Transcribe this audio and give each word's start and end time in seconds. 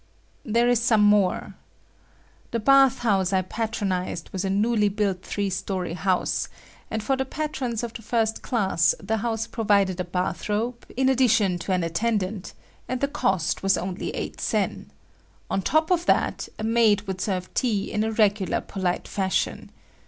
There 0.43 0.67
is 0.67 0.81
some 0.81 1.03
more. 1.03 1.53
The 2.49 2.59
bath 2.59 2.97
house 3.05 3.31
I 3.31 3.43
patronized 3.43 4.31
was 4.31 4.43
a 4.43 4.49
newly 4.49 4.89
built 4.89 5.21
three 5.21 5.51
story 5.51 5.93
house, 5.93 6.49
and 6.89 7.03
for 7.03 7.15
the 7.15 7.23
patrons 7.23 7.83
of 7.83 7.93
the 7.93 8.01
first 8.01 8.41
class 8.41 8.95
the 8.99 9.17
house 9.17 9.45
provided 9.45 9.99
a 9.99 10.03
bath 10.03 10.49
robe, 10.49 10.87
in 10.97 11.07
addition 11.07 11.59
to 11.59 11.71
an 11.71 11.83
attendant, 11.83 12.53
and 12.87 12.99
the 12.99 13.07
cost 13.07 13.61
was 13.61 13.77
only 13.77 14.09
eight 14.15 14.41
sen. 14.41 14.89
On 15.51 15.61
top 15.61 15.91
of 15.91 16.07
that, 16.07 16.49
a 16.57 16.63
maid 16.63 17.01
would 17.01 17.21
serve 17.21 17.53
tea 17.53 17.91
in 17.91 18.03
a 18.03 18.11
regular 18.11 18.59
polite 18.59 19.07
fashion. 19.07 19.69